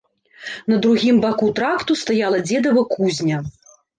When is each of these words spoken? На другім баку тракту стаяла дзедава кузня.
На 0.71 0.77
другім 0.85 1.19
баку 1.25 1.49
тракту 1.59 1.97
стаяла 2.03 2.39
дзедава 2.47 2.83
кузня. 2.97 3.37